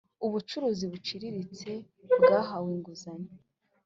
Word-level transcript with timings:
Ubucuruzi 0.25 0.85
buciriritse 0.91 1.71
bwahawe 2.11 2.69
inguzanyo 2.75 3.31